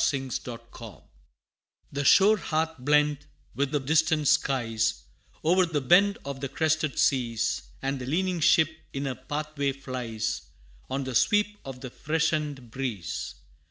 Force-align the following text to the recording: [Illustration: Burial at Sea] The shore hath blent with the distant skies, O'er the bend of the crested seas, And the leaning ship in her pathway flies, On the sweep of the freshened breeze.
[Illustration: 0.00 0.30
Burial 0.44 0.60
at 0.62 1.02
Sea] 1.02 1.06
The 1.92 2.04
shore 2.04 2.36
hath 2.38 2.78
blent 2.78 3.26
with 3.54 3.70
the 3.70 3.80
distant 3.80 4.28
skies, 4.28 5.02
O'er 5.44 5.66
the 5.66 5.82
bend 5.82 6.16
of 6.24 6.40
the 6.40 6.48
crested 6.48 6.98
seas, 6.98 7.64
And 7.82 7.98
the 8.00 8.06
leaning 8.06 8.40
ship 8.40 8.70
in 8.94 9.04
her 9.04 9.14
pathway 9.14 9.72
flies, 9.72 10.40
On 10.88 11.04
the 11.04 11.14
sweep 11.14 11.58
of 11.66 11.82
the 11.82 11.90
freshened 11.90 12.70
breeze. 12.70 13.34